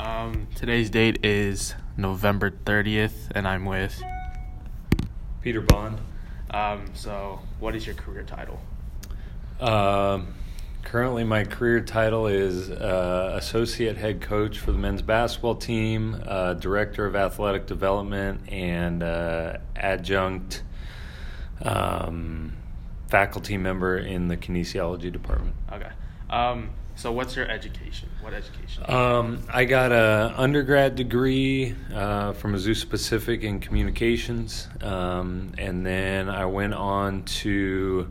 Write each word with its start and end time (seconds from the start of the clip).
Um, 0.00 0.46
today's 0.54 0.88
date 0.88 1.26
is 1.26 1.74
November 1.98 2.50
30th, 2.50 3.30
and 3.34 3.46
I'm 3.46 3.66
with. 3.66 4.02
Peter 5.42 5.60
Bond. 5.60 6.00
Um, 6.50 6.86
so, 6.94 7.40
what 7.58 7.76
is 7.76 7.84
your 7.84 7.96
career 7.96 8.22
title? 8.22 8.58
Um, 9.60 10.32
currently, 10.84 11.24
my 11.24 11.44
career 11.44 11.82
title 11.82 12.28
is 12.28 12.70
uh, 12.70 13.34
associate 13.36 13.98
head 13.98 14.22
coach 14.22 14.58
for 14.58 14.72
the 14.72 14.78
men's 14.78 15.02
basketball 15.02 15.56
team, 15.56 16.18
uh, 16.26 16.54
director 16.54 17.04
of 17.04 17.14
athletic 17.14 17.66
development, 17.66 18.48
and 18.50 19.02
uh, 19.02 19.58
adjunct 19.76 20.62
um, 21.60 22.56
faculty 23.08 23.58
member 23.58 23.98
in 23.98 24.28
the 24.28 24.36
kinesiology 24.38 25.12
department. 25.12 25.56
Okay. 25.70 25.90
Um, 26.30 26.70
so, 27.00 27.10
what's 27.12 27.34
your 27.34 27.48
education? 27.48 28.10
What 28.20 28.34
education? 28.34 28.84
Um, 28.86 29.42
I 29.48 29.64
got 29.64 29.90
a 29.90 30.34
undergrad 30.36 30.96
degree 30.96 31.74
uh, 31.94 32.34
from 32.34 32.52
Azusa 32.54 32.90
Pacific 32.90 33.42
in 33.42 33.58
communications, 33.58 34.68
um, 34.82 35.52
and 35.56 35.86
then 35.86 36.28
I 36.28 36.44
went 36.44 36.74
on 36.74 37.22
to 37.22 38.06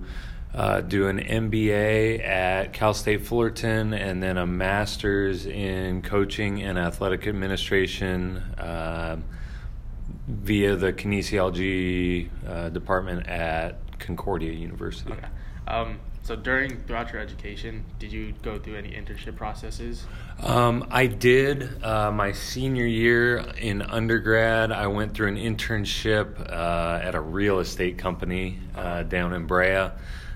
uh, 0.56 0.82
do 0.82 1.08
an 1.08 1.20
MBA 1.20 2.26
at 2.26 2.74
Cal 2.74 2.96
State 2.96 3.28
Fullerton, 3.28 3.94
and 3.94 4.24
then 4.24 4.38
a 4.38 4.48
master's 4.48 5.46
in 5.46 6.02
coaching 6.02 6.64
and 6.64 6.80
athletic 6.80 7.28
administration 7.28 8.38
uh, 8.58 9.18
via 10.28 10.76
the 10.76 10.92
kinesiology 10.92 12.30
uh, 12.48 12.70
department 12.70 13.28
at 13.28 14.00
Concordia 14.00 14.52
University. 14.52 15.12
okay. 15.12 15.28
Um, 15.68 16.00
so, 16.30 16.36
during 16.36 16.78
throughout 16.84 17.12
your 17.12 17.20
education, 17.20 17.84
did 17.98 18.14
you 18.14 18.36
go 18.44 18.60
through 18.60 18.76
any 18.76 18.92
internship 18.92 19.36
processes? 19.36 20.06
Um, 20.40 20.86
I 20.92 21.08
did. 21.08 21.84
Uh, 21.84 22.12
my 22.12 22.34
senior 22.34 22.86
year 22.86 23.38
in 23.58 23.82
undergrad, 23.82 24.72
I 24.72 24.86
went 24.86 25.16
through 25.16 25.30
an 25.30 25.38
internship 25.38 26.40
uh, 26.52 27.00
at 27.02 27.16
a 27.16 27.20
real 27.20 27.58
estate 27.58 27.98
company 27.98 28.60
uh, 28.76 29.02
down 29.02 29.34
in 29.34 29.48
Brea 29.48 29.90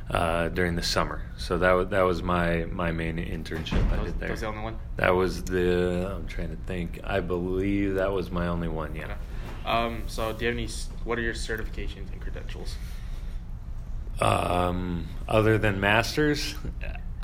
uh, 0.09 0.49
during 0.49 0.73
the 0.73 0.81
summer. 0.81 1.21
So 1.37 1.59
that 1.59 1.73
was 1.73 1.89
that 1.89 2.01
was 2.01 2.23
my 2.23 2.65
my 2.71 2.91
main 2.91 3.17
internship 3.17 3.85
I 3.91 3.97
That 3.97 4.01
was, 4.01 4.11
did 4.13 4.13
that 4.13 4.19
there. 4.19 4.31
was 4.31 4.41
the 4.41 4.47
only 4.47 4.63
one. 4.63 4.79
That 4.95 5.11
was 5.11 5.43
the. 5.43 6.11
I'm 6.15 6.25
trying 6.25 6.49
to 6.49 6.57
think. 6.65 7.01
I 7.03 7.19
believe 7.19 7.93
that 7.95 8.11
was 8.11 8.31
my 8.31 8.47
only 8.47 8.67
one. 8.67 8.95
Yeah. 8.95 9.03
Okay. 9.03 9.15
Um, 9.67 10.01
so, 10.07 10.33
do 10.33 10.43
you 10.43 10.49
have 10.49 10.57
any? 10.57 10.67
What 11.03 11.19
are 11.19 11.21
your 11.21 11.35
certifications 11.35 12.11
and 12.11 12.19
credentials? 12.19 12.77
Um, 14.21 15.07
other 15.27 15.57
than 15.57 15.79
masters, 15.79 16.55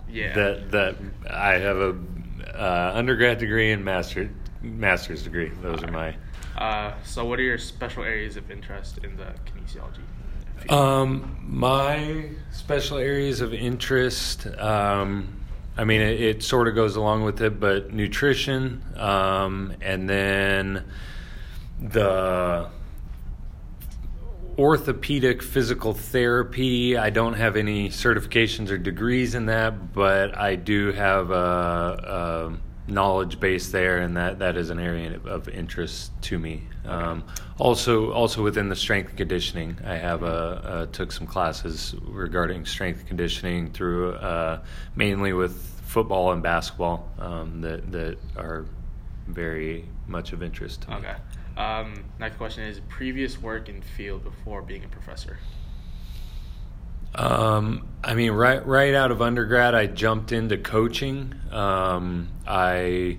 Yeah. 0.10 0.34
that 0.34 0.72
that 0.72 0.96
I 1.30 1.54
have 1.56 1.78
a 1.78 1.96
uh, 2.56 2.92
undergrad 2.96 3.38
degree 3.38 3.72
and 3.72 3.86
master 3.86 4.30
master's 4.62 5.24
degree. 5.24 5.52
Those 5.62 5.84
are 5.84 5.92
my. 5.92 6.16
Uh, 6.58 6.94
so, 7.04 7.24
what 7.26 7.40
are 7.40 7.44
your 7.44 7.58
special 7.58 8.04
areas 8.04 8.36
of 8.36 8.50
interest 8.52 8.98
in 9.00 9.16
the 9.16 9.34
kinesiology? 9.46 10.02
field? 10.58 10.72
Um, 10.72 11.38
my 11.42 12.30
special 12.52 12.98
areas 12.98 13.40
of 13.42 13.54
interest. 13.54 14.48
Um, 14.58 15.36
I 15.78 15.86
mean, 15.86 16.02
it, 16.02 16.20
it 16.20 16.44
sort 16.44 16.68
of 16.68 16.76
goes 16.76 16.98
along 16.98 17.24
with 17.24 17.42
it, 17.42 17.60
but 17.60 17.94
nutrition, 17.94 18.84
um, 18.98 19.74
and 19.80 20.10
then 20.10 20.84
the 21.80 22.68
orthopedic 24.60 25.42
physical 25.42 25.94
therapy. 25.94 26.98
I 26.98 27.10
don't 27.10 27.36
have 27.36 27.56
any 27.56 27.88
certifications 27.88 28.70
or 28.70 28.78
degrees 28.78 29.34
in 29.34 29.46
that, 29.46 29.94
but 29.94 30.38
I 30.38 30.56
do 30.56 30.92
have 30.92 31.32
a, 31.32 32.58
a 32.86 32.92
knowledge 32.92 33.40
base 33.40 33.70
there, 33.70 34.00
and 34.00 34.18
that, 34.18 34.40
that 34.40 34.58
is 34.58 34.70
an 34.70 34.80
area 34.80 35.18
of 35.24 35.48
interest 35.48 36.12
to 36.24 36.38
me. 36.38 36.64
Um, 36.86 37.24
also, 37.58 38.12
also 38.12 38.44
within 38.44 38.68
the 38.68 38.76
strength 38.76 39.16
conditioning, 39.16 39.78
I 39.86 39.96
have 39.96 40.24
a, 40.24 40.28
uh 40.28 40.86
took 40.88 41.14
some 41.14 41.26
classes 41.26 41.96
regarding 42.02 42.66
strength 42.66 43.06
conditioning 43.06 43.72
through 43.72 44.16
uh, 44.16 44.60
mainly 44.94 45.32
with 45.32 45.56
football 45.86 46.34
and 46.34 46.44
basketball 46.44 47.10
um, 47.18 47.62
that 47.62 47.92
that 47.92 48.18
are 48.36 48.66
very 49.28 49.86
much 50.08 50.34
of 50.34 50.44
interest 50.44 50.82
to 50.82 50.90
me. 50.90 50.96
Okay. 50.98 51.16
Um, 51.60 52.06
next 52.20 52.38
question 52.38 52.64
is 52.64 52.80
previous 52.88 53.40
work 53.42 53.68
in 53.68 53.82
field 53.82 54.24
before 54.24 54.62
being 54.62 54.86
a 54.86 54.88
professor. 54.88 55.38
Um, 57.16 57.86
I 58.04 58.14
mean, 58.14 58.32
right 58.32 58.66
right 58.66 58.94
out 58.94 59.12
of 59.12 59.22
undergrad, 59.22 59.76
I 59.76 59.88
jumped 59.88 60.32
into 60.32 60.58
coaching. 60.58 61.36
Um, 61.52 62.30
I 62.48 63.18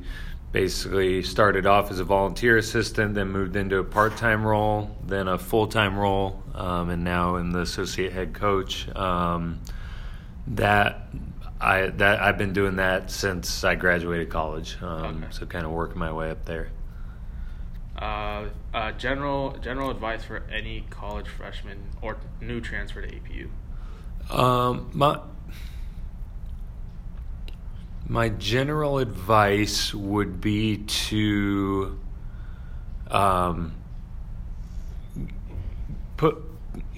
basically 0.53 1.23
started 1.23 1.67
off 1.67 1.91
as 1.91 2.01
a 2.01 2.05
volunteer 2.05 2.57
assistant, 2.57 3.15
then 3.15 3.29
moved 3.29 3.57
into 3.57 3.77
a 3.79 3.85
part 3.85 4.17
time 4.17 4.45
role, 4.45 4.97
then 5.07 5.29
a 5.29 5.37
full 5.37 5.67
time 5.67 5.99
role, 5.99 6.43
um, 6.55 6.89
and 6.89 7.05
now 7.05 7.37
in 7.37 7.51
the 7.51 7.61
associate 7.61 8.13
head 8.13 8.33
coach. 8.33 8.89
Um, 8.97 9.61
that 10.47 11.09
I 11.61 11.89
that 11.89 12.23
I've 12.23 12.39
been 12.39 12.55
doing 12.55 12.77
that 12.77 13.11
since 13.11 13.65
I 13.65 13.75
graduated 13.75 14.31
college. 14.31 14.79
Um, 14.81 15.17
Okay. 15.17 15.27
So 15.31 15.47
kind 15.47 15.67
of 15.67 15.73
working 15.73 15.99
my 15.99 16.13
way 16.13 16.31
up 16.31 16.47
there. 16.47 16.71
Uh, 18.01 18.49
uh, 18.73 18.93
general 18.93 19.59
general 19.61 19.91
advice 19.91 20.25
for 20.25 20.43
any 20.51 20.87
college 20.89 21.29
freshman 21.29 21.79
or 22.01 22.17
new 22.41 22.61
transfer 22.61 23.03
to 23.03 23.09
APU. 23.09 23.51
Um, 24.35 24.91
my 24.95 25.21
my 28.07 28.31
general 28.31 28.99
advice 28.99 29.93
would 29.93 30.41
be 30.41 30.79
to 30.79 32.01
um, 33.11 33.73
put 36.17 36.43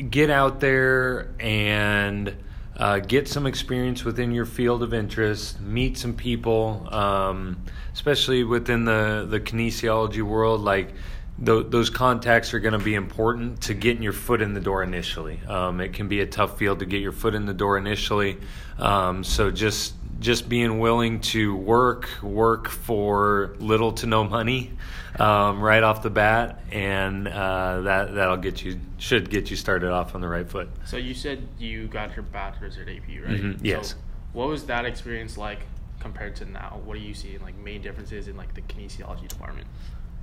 get 0.09 0.31
out 0.31 0.61
there 0.61 1.35
and 1.41 2.37
uh, 2.83 2.99
get 2.99 3.29
some 3.29 3.47
experience 3.47 4.05
within 4.05 4.33
your 4.33 4.45
field 4.45 4.83
of 4.83 4.93
interest. 4.93 5.61
Meet 5.61 5.97
some 5.97 6.15
people, 6.15 6.89
um, 6.93 7.63
especially 7.93 8.43
within 8.43 8.85
the 8.85 9.25
the 9.31 9.39
kinesiology 9.39 10.23
world. 10.23 10.63
Like 10.63 10.89
th- 11.47 11.67
those 11.69 11.91
contacts 11.91 12.53
are 12.53 12.59
going 12.59 12.73
to 12.73 12.85
be 12.85 12.97
important 12.97 13.61
to 13.63 13.75
getting 13.75 14.03
your 14.03 14.13
foot 14.13 14.43
in 14.43 14.53
the 14.53 14.61
door 14.61 14.83
initially. 14.83 15.39
Um, 15.47 15.81
it 15.81 15.93
can 15.93 16.09
be 16.09 16.23
a 16.23 16.27
tough 16.27 16.59
field 16.59 16.81
to 16.81 16.85
get 16.85 17.01
your 17.01 17.13
foot 17.13 17.37
in 17.37 17.47
the 17.47 17.55
door 17.55 17.79
initially. 17.79 18.39
Um, 18.81 19.23
so 19.23 19.53
just 19.53 19.95
just 20.23 20.49
being 20.49 20.79
willing 20.79 21.21
to 21.21 21.55
work 21.55 22.09
work 22.23 22.69
for 22.69 23.55
little 23.59 23.93
to 23.93 24.07
no 24.07 24.25
money 24.25 24.73
um, 25.19 25.61
right 25.61 25.83
off 25.83 26.03
the 26.03 26.11
bat, 26.11 26.63
and 26.71 27.29
uh, 27.29 27.83
that 27.83 28.15
that'll 28.15 28.39
get 28.39 28.65
you 28.65 28.81
should 28.99 29.29
get 29.29 29.51
you 29.51 29.57
started 29.57 29.91
off 29.91 30.15
on 30.15 30.21
the 30.21 30.29
right 30.29 30.49
foot. 30.49 30.71
So 30.87 30.97
you 30.97 31.13
said 31.13 31.47
you 31.59 31.89
got 31.89 32.17
your 32.17 32.23
bachelor's 32.23 32.79
at 32.79 32.87
APU, 32.87 33.27
right? 33.27 33.43
Mhm, 33.43 33.59
yes. 33.63 33.91
So 33.91 33.97
what 34.33 34.49
was 34.49 34.65
that 34.67 34.87
experience 34.87 35.37
like 35.37 35.61
compared 36.01 36.37
to 36.37 36.45
now? 36.47 36.81
What 36.85 36.95
do 36.95 37.01
you 37.01 37.15
see 37.15 37.35
in 37.35 37.43
like 37.43 37.57
main 37.59 37.83
differences 37.83 38.29
in 38.29 38.37
like 38.37 38.55
the 38.55 38.63
kinesiology 38.63 39.29
department? 39.29 39.67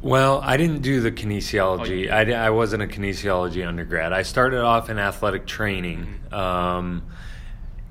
Well, 0.01 0.39
I 0.41 0.55
didn't 0.55 0.81
do 0.81 1.01
the 1.01 1.11
kinesiology. 1.11 2.09
Oh, 2.09 2.15
I, 2.15 2.45
I 2.45 2.49
wasn't 2.51 2.83
a 2.83 2.88
kinesiology 2.88 3.67
undergrad. 3.67 4.13
I 4.13 4.21
started 4.21 4.61
off 4.61 4.89
in 4.89 4.97
athletic 4.97 5.45
training. 5.45 6.19
Mm-hmm. 6.31 6.33
Um, 6.33 7.03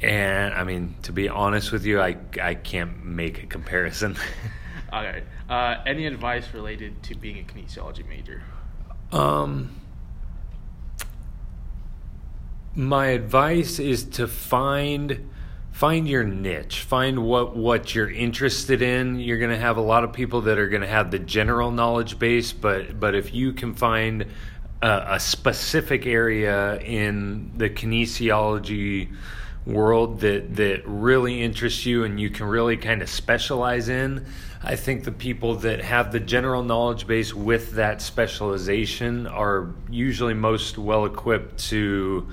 and 0.01 0.55
I 0.55 0.65
mean, 0.65 0.95
to 1.03 1.13
be 1.13 1.29
honest 1.29 1.73
with 1.73 1.85
you, 1.85 2.01
I, 2.01 2.17
I 2.41 2.55
can't 2.55 3.05
make 3.05 3.43
a 3.43 3.47
comparison. 3.47 4.17
Okay. 4.91 5.23
Uh, 5.51 5.77
any 5.85 6.07
advice 6.07 6.47
related 6.55 7.03
to 7.03 7.15
being 7.15 7.39
a 7.39 7.43
kinesiology 7.43 8.09
major? 8.09 8.43
um, 9.13 9.71
my 12.75 13.09
advice 13.09 13.79
is 13.79 14.05
to 14.05 14.29
find 14.29 15.31
find 15.73 16.09
your 16.09 16.25
niche 16.25 16.83
find 16.83 17.25
what 17.25 17.57
what 17.57 17.95
you're 17.95 18.11
interested 18.11 18.83
in 18.83 19.19
you're 19.19 19.39
going 19.39 19.51
to 19.51 19.59
have 19.59 19.77
a 19.77 19.81
lot 19.81 20.05
of 20.05 20.13
people 20.13 20.43
that 20.43 20.59
are 20.59 20.69
going 20.69 20.83
to 20.83 20.89
have 20.89 21.11
the 21.11 21.19
general 21.19 21.71
knowledge 21.71 22.19
base 22.19 22.53
but 22.53 22.99
but 22.99 23.15
if 23.15 23.33
you 23.33 23.53
can 23.53 23.75
find 23.75 24.27
a, 24.83 25.05
a 25.11 25.21
specific 25.21 26.07
area 26.07 26.79
in 26.81 27.51
the 27.57 27.71
kinesiology 27.71 29.09
world 29.69 30.21
that 30.21 30.57
that 30.57 30.83
really 30.87 31.43
interests 31.43 31.85
you 31.85 32.05
and 32.05 32.19
you 32.19 32.31
can 32.31 32.47
really 32.47 32.77
kind 32.77 33.03
of 33.03 33.09
specialize 33.09 33.91
in 33.91 34.25
i 34.63 34.75
think 34.75 35.05
the 35.05 35.13
people 35.13 35.57
that 35.57 35.81
have 35.81 36.11
the 36.11 36.19
general 36.19 36.63
knowledge 36.63 37.07
base 37.07 37.35
with 37.35 37.73
that 37.73 38.01
specialization 38.01 39.27
are 39.27 39.75
usually 39.91 40.33
most 40.33 40.79
well 40.79 41.05
equipped 41.05 41.59
to 41.59 42.27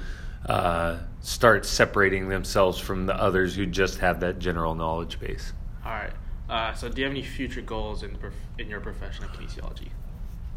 uh, 0.47 0.97
start 1.21 1.65
separating 1.65 2.29
themselves 2.29 2.79
from 2.79 3.05
the 3.07 3.15
others 3.15 3.55
who 3.55 3.65
just 3.65 3.97
have 3.97 4.19
that 4.19 4.37
general 4.37 4.75
knowledge 4.75 5.19
base. 5.19 5.53
All 5.83 5.91
right. 5.91 6.13
Uh, 6.47 6.73
so 6.73 6.87
do 6.87 7.01
you 7.01 7.05
have 7.05 7.11
any 7.11 7.23
future 7.23 7.61
goals 7.61 8.03
in 8.03 8.15
prof- 8.15 8.33
in 8.59 8.69
your 8.69 8.79
profession 8.79 9.25
of 9.25 9.31
kinesiology? 9.31 9.89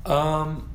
Um, 0.05 0.69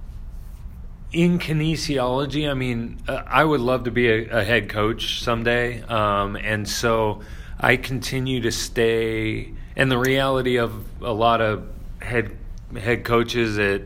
in 1.13 1.38
kinesiology, 1.38 2.50
I 2.50 2.56
mean, 2.56 2.98
uh, 3.07 3.21
I 3.25 3.44
would 3.44 3.62
love 3.62 3.83
to 3.86 3.92
be 3.92 4.10
a, 4.10 4.39
a 4.39 4.44
head 4.44 4.68
coach 4.68 5.21
someday, 5.21 5.81
um, 5.83 6.36
and 6.36 6.68
so 6.68 7.21
I 7.60 7.77
continue 7.77 8.42
to 8.42 8.51
stay. 8.51 9.54
And 9.75 9.92
the 9.92 9.98
reality 9.98 10.57
of 10.57 10.86
a 11.01 11.13
lot 11.13 11.39
of 11.39 11.68
head 12.01 12.36
head 12.77 13.06
coaches 13.06 13.60
at 13.60 13.83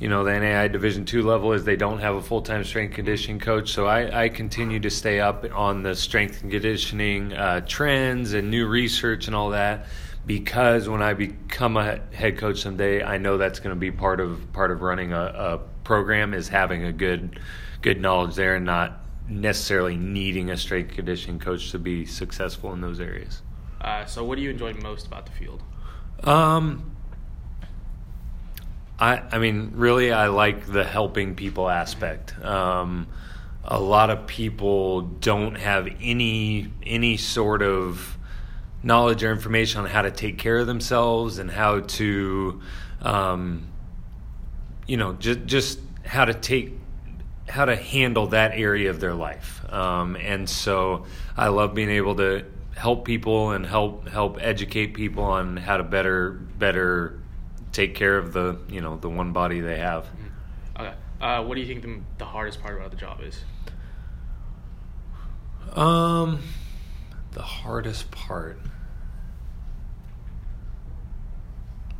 you 0.00 0.08
know 0.08 0.24
the 0.24 0.30
NAIA 0.30 0.72
Division 0.72 1.04
two 1.04 1.22
level 1.22 1.52
is 1.52 1.64
they 1.64 1.76
don't 1.76 1.98
have 1.98 2.14
a 2.14 2.22
full 2.22 2.40
time 2.40 2.64
strength 2.64 2.94
conditioning 2.94 3.40
coach. 3.40 3.70
So 3.70 3.86
I, 3.86 4.24
I 4.24 4.28
continue 4.30 4.80
to 4.80 4.90
stay 4.90 5.20
up 5.20 5.44
on 5.54 5.82
the 5.82 5.94
strength 5.94 6.42
and 6.42 6.50
conditioning 6.50 7.34
uh, 7.34 7.60
trends 7.60 8.32
and 8.32 8.50
new 8.50 8.66
research 8.66 9.26
and 9.26 9.36
all 9.36 9.50
that 9.50 9.86
because 10.26 10.88
when 10.88 11.02
I 11.02 11.12
become 11.12 11.76
a 11.76 12.00
head 12.12 12.38
coach 12.38 12.62
someday, 12.62 13.02
I 13.02 13.18
know 13.18 13.36
that's 13.36 13.60
going 13.60 13.74
to 13.74 13.78
be 13.78 13.90
part 13.90 14.20
of 14.20 14.52
part 14.54 14.70
of 14.70 14.80
running 14.80 15.12
a, 15.12 15.20
a 15.20 15.60
program 15.84 16.34
is 16.34 16.48
having 16.48 16.84
a 16.84 16.92
good 16.92 17.38
good 17.82 18.00
knowledge 18.00 18.34
there 18.34 18.56
and 18.56 18.64
not 18.64 19.00
necessarily 19.28 19.96
needing 19.96 20.50
a 20.50 20.56
strength 20.56 20.94
conditioning 20.94 21.38
coach 21.38 21.70
to 21.70 21.78
be 21.78 22.04
successful 22.04 22.72
in 22.72 22.80
those 22.80 23.00
areas. 23.00 23.42
Uh, 23.80 24.04
so, 24.06 24.24
what 24.24 24.36
do 24.36 24.42
you 24.42 24.50
enjoy 24.50 24.72
most 24.74 25.06
about 25.06 25.26
the 25.26 25.32
field? 25.32 25.62
Um, 26.22 26.96
I 28.98 29.22
I 29.30 29.38
mean, 29.38 29.72
really, 29.74 30.12
I 30.12 30.28
like 30.28 30.66
the 30.66 30.84
helping 30.84 31.34
people 31.34 31.68
aspect. 31.68 32.38
Um, 32.42 33.08
a 33.64 33.80
lot 33.80 34.10
of 34.10 34.26
people 34.26 35.02
don't 35.02 35.56
have 35.56 35.88
any 36.00 36.70
any 36.84 37.16
sort 37.16 37.62
of 37.62 38.16
knowledge 38.82 39.24
or 39.24 39.32
information 39.32 39.80
on 39.80 39.86
how 39.86 40.02
to 40.02 40.10
take 40.10 40.38
care 40.38 40.58
of 40.58 40.66
themselves 40.66 41.38
and 41.38 41.50
how 41.50 41.80
to, 41.80 42.60
um, 43.00 43.66
you 44.86 44.96
know, 44.96 45.14
just 45.14 45.44
just 45.46 45.80
how 46.04 46.24
to 46.24 46.34
take 46.34 46.72
how 47.48 47.64
to 47.64 47.76
handle 47.76 48.28
that 48.28 48.52
area 48.54 48.90
of 48.90 49.00
their 49.00 49.14
life. 49.14 49.60
Um, 49.72 50.16
and 50.16 50.48
so 50.48 51.06
I 51.36 51.48
love 51.48 51.74
being 51.74 51.90
able 51.90 52.16
to 52.16 52.44
help 52.76 53.04
people 53.04 53.52
and 53.52 53.64
help 53.64 54.08
help 54.08 54.38
educate 54.40 54.94
people 54.94 55.24
on 55.24 55.56
how 55.56 55.76
to 55.76 55.84
better 55.84 56.32
better 56.32 57.20
take 57.72 57.94
care 57.94 58.16
of 58.16 58.32
the 58.32 58.58
you 58.68 58.80
know 58.80 58.96
the 58.96 59.10
one 59.10 59.32
body 59.32 59.60
they 59.60 59.78
have. 59.78 60.04
Mm-hmm. 60.04 60.82
Okay. 60.82 60.94
Uh, 61.20 61.42
what 61.42 61.54
do 61.54 61.60
you 61.60 61.66
think 61.66 61.82
the, 61.82 62.00
the 62.18 62.24
hardest 62.24 62.60
part 62.60 62.76
about 62.76 62.90
the 62.90 62.96
job 62.96 63.20
is? 63.22 63.40
Um, 65.72 66.40
the 67.32 67.42
hardest 67.42 68.10
part. 68.10 68.58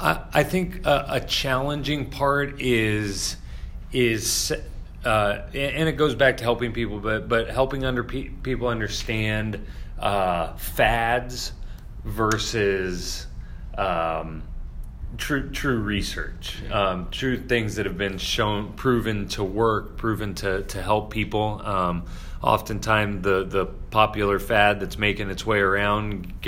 I 0.04 0.24
I 0.32 0.44
think 0.44 0.86
a, 0.86 1.06
a 1.08 1.20
challenging 1.20 2.10
part 2.10 2.60
is 2.60 3.36
is 3.92 4.52
uh, 5.04 5.42
and 5.52 5.88
it 5.88 5.96
goes 5.96 6.14
back 6.14 6.38
to 6.38 6.44
helping 6.44 6.72
people, 6.72 7.00
but 7.00 7.28
but 7.28 7.48
helping 7.48 7.84
under 7.84 8.04
pe- 8.04 8.28
people 8.28 8.68
understand 8.68 9.64
uh, 9.98 10.54
fads 10.56 11.52
versus 12.04 13.26
um, 13.76 14.42
true 15.16 15.50
true 15.50 15.78
research, 15.78 16.62
um, 16.70 17.08
true 17.10 17.38
things 17.38 17.76
that 17.76 17.86
have 17.86 17.98
been 17.98 18.18
shown, 18.18 18.72
proven 18.74 19.28
to 19.28 19.44
work, 19.44 19.96
proven 19.96 20.34
to 20.36 20.62
to 20.62 20.82
help 20.82 21.10
people. 21.10 21.60
Um, 21.64 22.04
oftentimes, 22.42 23.22
the 23.22 23.44
the 23.44 23.66
popular 23.90 24.38
fad 24.38 24.80
that's 24.80 24.98
making 24.98 25.30
its 25.30 25.46
way 25.46 25.58
around 25.58 26.40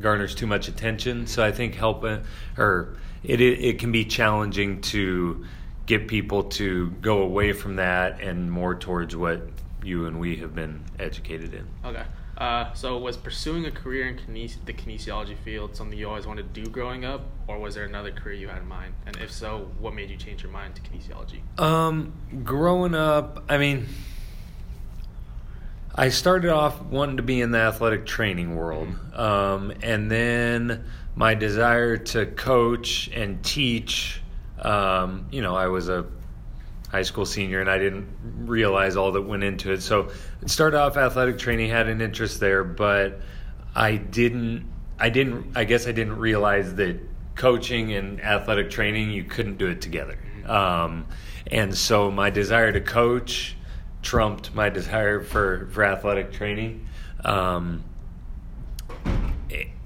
garners 0.00 0.34
too 0.34 0.46
much 0.46 0.68
attention. 0.68 1.26
So 1.26 1.44
I 1.44 1.52
think 1.52 1.74
helping 1.74 2.22
or 2.56 2.96
it, 3.22 3.40
it, 3.40 3.60
it 3.60 3.78
can 3.78 3.92
be 3.92 4.04
challenging 4.04 4.80
to 4.82 5.44
get 5.86 6.06
people 6.06 6.44
to 6.44 6.90
go 7.00 7.22
away 7.22 7.52
from 7.52 7.76
that 7.76 8.20
and 8.20 8.50
more 8.50 8.74
towards 8.74 9.16
what 9.16 9.42
you 9.82 10.06
and 10.06 10.20
we 10.20 10.36
have 10.36 10.54
been 10.54 10.84
educated 10.98 11.54
in. 11.54 11.66
Okay. 11.84 12.04
Uh, 12.36 12.72
so, 12.72 12.96
was 12.98 13.16
pursuing 13.16 13.66
a 13.66 13.70
career 13.70 14.06
in 14.06 14.16
kines- 14.16 14.64
the 14.64 14.72
kinesiology 14.72 15.36
field 15.38 15.74
something 15.74 15.98
you 15.98 16.08
always 16.08 16.24
wanted 16.24 16.54
to 16.54 16.62
do 16.62 16.70
growing 16.70 17.04
up, 17.04 17.22
or 17.48 17.58
was 17.58 17.74
there 17.74 17.84
another 17.84 18.12
career 18.12 18.34
you 18.34 18.46
had 18.46 18.58
in 18.58 18.68
mind? 18.68 18.94
And 19.06 19.16
if 19.16 19.32
so, 19.32 19.68
what 19.80 19.92
made 19.92 20.08
you 20.08 20.16
change 20.16 20.44
your 20.44 20.52
mind 20.52 20.76
to 20.76 20.82
kinesiology? 20.82 21.40
Um, 21.60 22.12
growing 22.44 22.94
up, 22.94 23.44
I 23.48 23.58
mean, 23.58 23.88
I 25.98 26.10
started 26.10 26.50
off 26.50 26.80
wanting 26.80 27.16
to 27.16 27.22
be 27.22 27.40
in 27.40 27.50
the 27.50 27.58
athletic 27.58 28.06
training 28.06 28.54
world, 28.54 28.88
um, 29.14 29.72
and 29.82 30.10
then 30.10 30.84
my 31.16 31.34
desire 31.34 31.96
to 31.96 32.24
coach 32.24 33.10
and 33.12 33.44
teach 33.44 34.22
um, 34.60 35.26
you 35.30 35.42
know, 35.42 35.54
I 35.54 35.68
was 35.68 35.88
a 35.88 36.06
high 36.90 37.02
school 37.02 37.26
senior 37.26 37.60
and 37.60 37.70
I 37.70 37.78
didn't 37.78 38.08
realize 38.46 38.96
all 38.96 39.12
that 39.12 39.22
went 39.22 39.44
into 39.44 39.72
it. 39.72 39.82
So 39.82 40.10
it 40.42 40.50
started 40.50 40.78
off 40.78 40.96
athletic 40.96 41.38
training, 41.38 41.70
had 41.70 41.88
an 41.88 42.00
interest 42.00 42.40
there, 42.40 42.64
but 42.64 43.20
I 43.74 43.96
didn't, 43.96 44.66
I 44.98 45.10
didn't, 45.10 45.56
I 45.56 45.64
guess 45.64 45.86
I 45.86 45.92
didn't 45.92 46.16
realize 46.16 46.74
that 46.76 46.98
coaching 47.34 47.92
and 47.92 48.20
athletic 48.20 48.70
training, 48.70 49.10
you 49.10 49.24
couldn't 49.24 49.58
do 49.58 49.68
it 49.68 49.80
together. 49.80 50.18
Um, 50.46 51.06
and 51.46 51.76
so 51.76 52.10
my 52.10 52.30
desire 52.30 52.72
to 52.72 52.80
coach 52.80 53.56
trumped 54.02 54.54
my 54.54 54.68
desire 54.68 55.20
for, 55.20 55.68
for 55.72 55.84
athletic 55.84 56.32
training. 56.32 56.86
Um, 57.24 57.84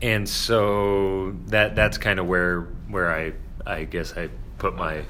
and 0.03 0.29
so 0.29 1.37
that 1.47 1.77
that's 1.77 1.97
kind 1.97 2.19
of 2.19 2.27
where 2.27 2.63
where 2.89 3.15
I 3.15 3.33
I 3.65 3.85
guess 3.85 4.17
I 4.17 4.29
put 4.59 4.75
my 4.75 5.05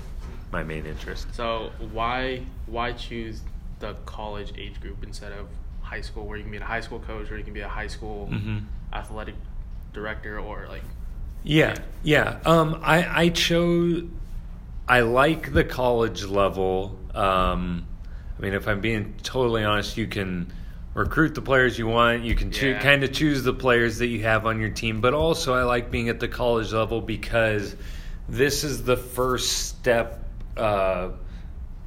my 0.52 0.62
main 0.62 0.84
interest. 0.84 1.34
So 1.34 1.72
why 1.92 2.42
why 2.66 2.92
choose 2.92 3.40
the 3.80 3.94
college 4.06 4.52
age 4.56 4.80
group 4.80 5.02
instead 5.02 5.32
of 5.32 5.48
high 5.80 6.00
school, 6.00 6.26
where 6.26 6.36
you 6.36 6.42
can 6.42 6.52
be 6.52 6.58
a 6.58 6.64
high 6.64 6.80
school 6.80 7.00
coach, 7.00 7.30
or 7.30 7.36
you 7.36 7.44
can 7.44 7.52
be 7.52 7.60
a 7.60 7.68
high 7.68 7.86
school 7.86 8.28
mm-hmm. 8.30 8.58
athletic 8.92 9.34
director, 9.92 10.38
or 10.38 10.66
like? 10.68 10.84
Yeah, 11.42 11.76
yeah. 12.02 12.38
Um, 12.44 12.80
I 12.82 13.24
I 13.24 13.28
chose. 13.30 14.04
I 14.88 15.00
like 15.00 15.52
the 15.52 15.64
college 15.64 16.24
level. 16.24 16.98
Um, 17.14 17.86
mean, 18.42 18.54
if 18.54 18.68
I'm 18.68 18.80
being 18.80 19.14
totally 19.22 19.64
honest, 19.64 19.96
you 19.96 20.06
can 20.06 20.52
recruit 20.94 21.34
the 21.34 21.42
players 21.42 21.78
you 21.78 21.86
want. 21.86 22.24
You 22.24 22.34
can 22.34 22.52
yeah. 22.52 22.80
kind 22.80 23.04
of 23.04 23.12
choose 23.12 23.42
the 23.42 23.54
players 23.54 23.98
that 23.98 24.08
you 24.08 24.22
have 24.24 24.46
on 24.46 24.60
your 24.60 24.70
team. 24.70 25.00
But 25.00 25.14
also, 25.14 25.54
I 25.54 25.62
like 25.62 25.90
being 25.90 26.08
at 26.08 26.20
the 26.20 26.28
college 26.28 26.72
level 26.72 27.00
because 27.00 27.74
this 28.28 28.64
is 28.64 28.84
the 28.84 28.96
first 28.96 29.68
step 29.68 30.28
uh, 30.56 31.10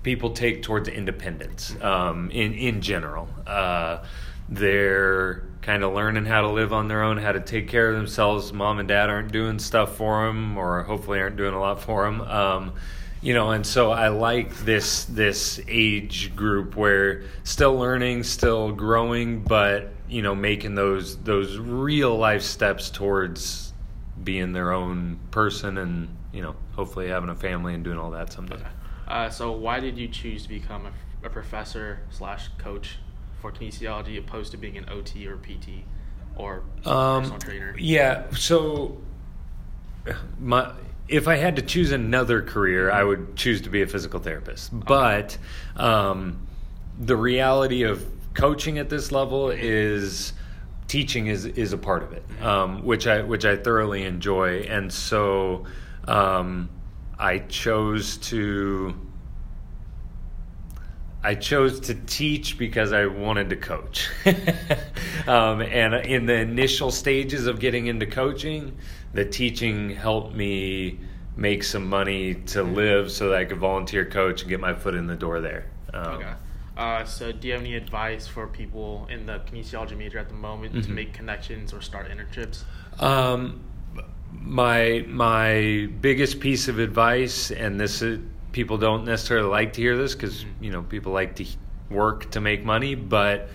people 0.02 0.31
take 0.31 0.63
towards 0.63 0.88
independence 0.88 1.75
um, 1.81 2.31
in 2.31 2.54
in 2.54 2.81
general. 2.81 3.28
Uh, 3.46 4.04
they're 4.48 5.44
kind 5.62 5.84
of 5.84 5.94
learning 5.94 6.25
how 6.25 6.42
to 6.42 6.50
live 6.50 6.72
on 6.72 6.88
their 6.88 7.04
own, 7.04 7.18
how 7.18 7.31
to 7.31 7.40
take 7.40 7.68
care 7.68 7.90
of 7.90 7.96
themselves. 7.96 8.54
Mom 8.54 8.80
and 8.80 8.88
dad 8.88 9.10
aren't 9.10 9.31
doing 9.31 9.60
stuff 9.60 9.98
for 9.98 10.25
them, 10.28 10.57
or 10.57 10.84
hopefully 10.84 11.19
aren't 11.19 11.38
doing 11.38 11.54
a 11.54 11.60
lot 11.60 11.81
for 11.81 12.06
them. 12.06 12.22
Um, 12.22 12.74
you 13.22 13.34
know, 13.34 13.52
and 13.52 13.66
so 13.66 13.92
I 13.92 14.10
like 14.10 14.56
this 14.57 15.06
this 15.06 15.60
age 15.68 16.36
group 16.36 16.76
where 16.76 17.24
still 17.44 17.76
learning, 17.76 18.24
still 18.24 18.72
growing, 18.72 19.42
but 19.42 19.92
you 20.07 20.22
know, 20.22 20.36
making 20.36 20.76
those 20.76 21.18
those 21.18 21.57
real 21.57 22.18
life 22.18 22.44
steps 22.44 22.90
towards 22.90 23.74
being 24.24 24.54
their 24.54 24.72
own 24.72 25.19
person 25.31 25.78
and 25.78 26.16
you 26.36 26.42
know, 26.42 26.56
hopefully 26.74 27.07
having 27.07 27.30
a 27.30 27.36
family 27.36 27.74
and 27.74 27.84
doing 27.84 27.98
all 27.98 28.12
that 28.12 28.31
someday. 28.31 28.60
Uh, 29.07 29.30
so, 29.30 29.52
why 29.52 29.80
did 29.80 29.98
you 29.98 30.07
choose 30.07 30.44
to 30.44 30.50
become 30.50 30.86
a, 30.86 31.28
a 31.28 31.30
professor 31.30 32.02
slash 32.10 32.50
coach 32.57 32.98
for 33.40 33.52
kinesiology 33.52 34.18
opposed 34.18 34.52
to 34.52 34.57
being 34.57 34.78
an 34.78 34.86
OT 34.90 35.28
or 35.28 35.38
PT 35.38 35.86
or 36.36 36.64
um, 36.86 37.22
personal 37.22 37.40
trainer? 37.40 37.76
Yeah, 37.78 38.30
so 38.31 38.98
my 40.40 40.72
if 41.07 41.28
I 41.28 41.35
had 41.35 41.56
to 41.57 41.62
choose 41.62 41.92
another 41.92 42.42
career, 42.42 42.92
I 42.92 43.04
would 43.04 43.35
choose 43.35 43.62
to 43.62 43.69
be 43.69 43.81
a 43.81 43.88
physical 43.88 44.19
therapist. 44.19 44.78
But 44.78 45.38
um, 45.76 46.47
the 47.00 47.16
reality 47.16 47.83
of 47.83 48.06
coaching 48.33 48.78
at 48.80 48.90
this 48.90 49.12
level 49.12 49.50
is 49.50 50.33
teaching 50.88 51.28
is 51.28 51.45
is 51.45 51.74
a 51.74 51.78
part 51.78 52.04
of 52.04 52.14
it, 52.14 52.24
um, 52.42 52.83
which 52.83 53.07
I 53.07 53.21
which 53.21 53.45
I 53.45 53.56
thoroughly 53.56 54.04
enjoy, 54.04 54.62
and 54.62 54.92
so 54.92 55.66
um, 56.07 56.69
I 57.18 57.40
chose 57.40 58.18
to. 58.18 58.95
I 61.26 61.34
chose 61.34 61.80
to 61.82 61.96
teach 61.96 62.60
because 62.60 62.94
I 62.94 63.08
wanted 63.08 63.50
to 63.50 63.56
coach. 63.56 64.10
um, 65.28 65.62
and 65.62 65.96
in 65.96 66.28
the 66.28 66.36
initial 66.36 66.92
stages 66.92 67.48
of 67.48 67.60
getting 67.60 67.88
into 67.88 68.06
coaching, 68.06 68.78
the 69.14 69.26
teaching 69.26 69.90
helped 69.90 70.36
me 70.36 71.00
make 71.36 71.64
some 71.64 71.90
money 71.90 72.36
to 72.36 72.62
live 72.62 73.12
so 73.12 73.30
that 73.30 73.38
I 73.40 73.46
could 73.46 73.58
volunteer 73.58 74.06
coach 74.06 74.42
and 74.42 74.50
get 74.50 74.60
my 74.60 74.76
foot 74.76 74.94
in 74.94 75.08
the 75.08 75.16
door 75.16 75.42
there. 75.42 75.66
Um, 75.96 76.06
okay. 76.18 76.34
Uh, 76.78 77.06
so, 77.06 77.32
do 77.32 77.48
you 77.48 77.54
have 77.54 77.62
any 77.62 77.76
advice 77.76 78.28
for 78.28 78.46
people 78.46 79.08
in 79.10 79.26
the 79.26 79.40
kinesiology 79.40 79.98
major 79.98 80.20
at 80.20 80.28
the 80.28 80.36
moment 80.36 80.74
mm-hmm. 80.74 80.84
to 80.84 80.92
make 80.92 81.14
connections 81.14 81.74
or 81.74 81.82
start 81.82 82.08
internships? 82.10 82.64
Um, 83.00 83.64
my 84.32 85.04
my 85.08 85.90
biggest 86.02 86.40
piece 86.40 86.68
of 86.68 86.78
advice, 86.78 87.50
and 87.50 87.80
this 87.80 88.02
is, 88.04 88.20
people 88.56 88.78
don't 88.78 89.04
necessarily 89.04 89.50
like 89.50 89.74
to 89.74 89.81
hear 89.81 89.97
this 89.97 90.16
because 90.16 90.45
you 90.62 90.71
know 90.71 90.81
people 90.81 91.12
like 91.12 91.35
to 91.35 91.45
work 91.90 92.31
to 92.31 92.40
make 92.40 92.64
money, 92.64 92.95
but 92.95 93.50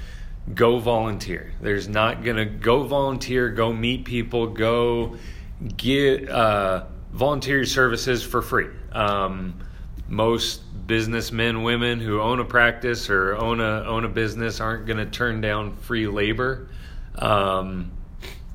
go 0.55 0.79
volunteer. 0.79 1.55
There's 1.63 1.89
not 1.89 2.23
gonna 2.23 2.45
go 2.45 2.83
volunteer, 2.83 3.49
go 3.49 3.73
meet 3.73 4.05
people, 4.05 4.49
go 4.49 5.17
get 5.75 6.29
uh, 6.29 6.85
volunteer 7.13 7.65
services 7.65 8.23
for 8.23 8.43
free. 8.43 8.69
Um, 8.93 9.59
most 10.07 10.61
businessmen, 10.87 11.63
women 11.63 11.99
who 11.99 12.21
own 12.21 12.39
a 12.39 12.45
practice 12.45 13.09
or 13.09 13.37
own 13.37 13.61
a 13.61 13.85
own 13.87 14.05
a 14.05 14.09
business 14.09 14.61
aren't 14.61 14.85
going 14.85 14.99
to 14.99 15.07
turn 15.07 15.41
down 15.41 15.77
free 15.77 16.09
labor. 16.09 16.69
Um, 17.15 17.93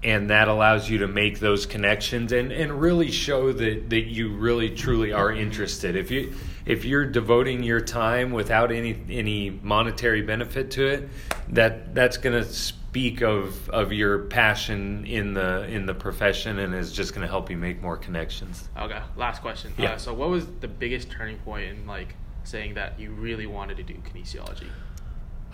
and 0.06 0.30
that 0.30 0.48
allows 0.48 0.88
you 0.88 1.00
to 1.00 1.08
make 1.08 1.40
those 1.40 1.66
connections 1.66 2.32
and, 2.32 2.52
and 2.52 2.80
really 2.80 3.10
show 3.10 3.52
that, 3.52 3.90
that 3.90 4.04
you 4.04 4.30
really 4.36 4.70
truly 4.70 5.12
are 5.12 5.32
interested. 5.32 5.96
If 5.96 6.12
you 6.12 6.36
if 6.64 6.86
you're 6.86 7.06
devoting 7.06 7.64
your 7.64 7.82
time 7.82 8.32
without 8.32 8.72
any 8.72 8.96
any 9.10 9.50
monetary 9.50 10.22
benefit 10.22 10.70
to 10.72 10.86
it, 10.86 11.10
that 11.50 11.96
that's 11.96 12.18
going 12.18 12.40
to 12.40 12.48
speak 12.48 13.24
of 13.24 13.68
of 13.72 13.92
your 13.92 14.20
passion 14.26 15.06
in 15.08 15.34
the 15.34 15.64
in 15.70 15.88
the 15.88 15.96
profession 15.96 16.60
and 16.60 16.76
is 16.76 16.94
just 16.94 17.16
going 17.16 17.24
to 17.24 17.28
help 17.28 17.50
you 17.50 17.58
make 17.58 17.82
more 17.82 17.98
connections. 17.98 18.70
Okay, 18.78 19.02
last 19.16 19.42
question. 19.42 19.74
Yeah. 19.76 19.94
Uh, 19.94 19.98
so, 19.98 20.14
what 20.14 20.30
was 20.30 20.46
the 20.60 20.68
biggest 20.68 21.10
turning 21.10 21.38
point 21.40 21.68
in 21.68 21.88
like 21.88 22.16
saying 22.44 22.76
that 22.76 23.00
you 23.00 23.10
really 23.10 23.48
wanted 23.48 23.78
to 23.78 23.84
do 23.84 23.96
kinesiology? 23.96 24.70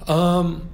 Um, 0.09 0.67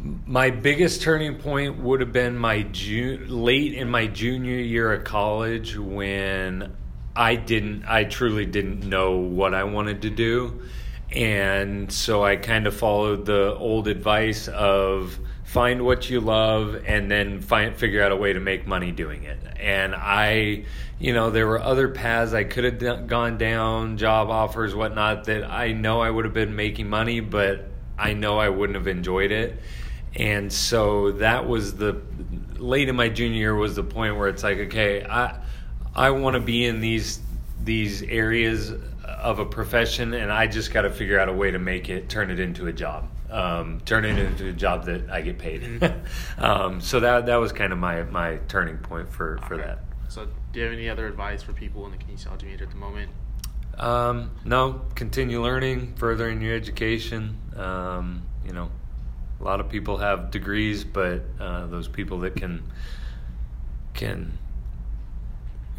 my 0.00 0.50
biggest 0.50 1.02
turning 1.02 1.36
point 1.36 1.78
would 1.78 2.00
have 2.00 2.12
been 2.12 2.36
my 2.36 2.66
late 2.74 3.74
in 3.74 3.90
my 3.90 4.06
junior 4.06 4.58
year 4.58 4.92
of 4.92 5.04
college 5.04 5.76
when 5.76 6.76
I 7.16 7.34
didn't, 7.34 7.84
I 7.86 8.04
truly 8.04 8.46
didn't 8.46 8.88
know 8.88 9.16
what 9.16 9.54
I 9.54 9.64
wanted 9.64 10.02
to 10.02 10.10
do. 10.10 10.62
And 11.10 11.90
so 11.90 12.22
I 12.22 12.36
kind 12.36 12.66
of 12.66 12.76
followed 12.76 13.26
the 13.26 13.54
old 13.54 13.88
advice 13.88 14.46
of 14.48 15.18
find 15.44 15.84
what 15.84 16.10
you 16.10 16.20
love 16.20 16.84
and 16.86 17.10
then 17.10 17.40
find 17.40 17.74
figure 17.74 18.02
out 18.02 18.12
a 18.12 18.16
way 18.16 18.34
to 18.34 18.40
make 18.40 18.66
money 18.66 18.92
doing 18.92 19.24
it. 19.24 19.38
And 19.58 19.94
I, 19.94 20.64
you 20.98 21.14
know, 21.14 21.30
there 21.30 21.46
were 21.46 21.60
other 21.60 21.88
paths 21.88 22.34
I 22.34 22.44
could 22.44 22.82
have 22.82 23.06
gone 23.06 23.38
down, 23.38 23.96
job 23.96 24.28
offers, 24.28 24.74
whatnot, 24.74 25.24
that 25.24 25.50
I 25.50 25.72
know 25.72 26.02
I 26.02 26.10
would 26.10 26.26
have 26.26 26.34
been 26.34 26.54
making 26.54 26.88
money, 26.90 27.20
but 27.20 27.70
I 27.98 28.12
know 28.14 28.38
I 28.38 28.48
wouldn't 28.48 28.76
have 28.76 28.86
enjoyed 28.86 29.32
it. 29.32 29.58
And 30.14 30.52
so 30.52 31.12
that 31.12 31.46
was 31.46 31.74
the 31.76 32.00
late 32.56 32.88
in 32.88 32.96
my 32.96 33.08
junior 33.08 33.38
year 33.38 33.54
was 33.54 33.76
the 33.76 33.84
point 33.84 34.16
where 34.16 34.28
it's 34.28 34.42
like, 34.42 34.58
okay, 34.58 35.04
I 35.04 35.38
I 35.94 36.10
want 36.10 36.34
to 36.34 36.40
be 36.40 36.64
in 36.64 36.80
these 36.80 37.20
these 37.62 38.02
areas 38.02 38.72
of 39.04 39.38
a 39.38 39.44
profession, 39.44 40.14
and 40.14 40.32
I 40.32 40.46
just 40.46 40.72
got 40.72 40.82
to 40.82 40.90
figure 40.90 41.18
out 41.18 41.28
a 41.28 41.32
way 41.32 41.50
to 41.50 41.58
make 41.58 41.88
it 41.88 42.08
turn 42.08 42.30
it 42.30 42.38
into 42.40 42.66
a 42.68 42.72
job, 42.72 43.08
um, 43.30 43.80
turn 43.84 44.04
it 44.04 44.18
into 44.18 44.48
a 44.48 44.52
job 44.52 44.84
that 44.86 45.10
I 45.10 45.20
get 45.20 45.38
paid. 45.38 45.82
um, 46.38 46.80
so 46.80 47.00
that 47.00 47.26
that 47.26 47.36
was 47.36 47.52
kind 47.52 47.72
of 47.72 47.78
my 47.78 48.04
my 48.04 48.38
turning 48.48 48.78
point 48.78 49.08
for 49.12 49.38
for 49.46 49.54
Okay. 49.54 49.64
that. 49.64 49.78
So, 50.08 50.26
do 50.52 50.60
you 50.60 50.64
have 50.64 50.72
any 50.72 50.88
other 50.88 51.06
advice 51.06 51.42
for 51.42 51.52
people 51.52 51.84
in 51.84 51.92
the 51.92 51.98
kinesiology 51.98 52.44
major 52.44 52.64
at 52.64 52.70
the 52.70 52.76
moment? 52.76 53.10
Um, 53.78 54.32
no, 54.44 54.82
continue 54.94 55.42
learning, 55.42 55.94
furthering 55.96 56.42
your 56.42 56.54
education. 56.54 57.38
Um, 57.56 58.22
you 58.44 58.52
know, 58.52 58.70
a 59.40 59.44
lot 59.44 59.60
of 59.60 59.68
people 59.68 59.98
have 59.98 60.30
degrees, 60.30 60.84
but 60.84 61.22
uh, 61.38 61.66
those 61.66 61.88
people 61.88 62.18
that 62.20 62.34
can 62.36 62.62
can 63.94 64.36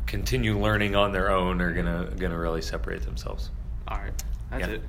continue 0.05 0.57
learning 0.59 0.95
on 0.95 1.11
their 1.11 1.29
own 1.29 1.61
are 1.61 1.73
gonna 1.73 2.09
gonna 2.17 2.37
really 2.37 2.61
separate 2.61 3.03
themselves. 3.03 3.51
All 3.87 3.97
right, 3.97 4.23
that's 4.49 4.67
Yeah. 4.67 4.75
it. 4.75 4.83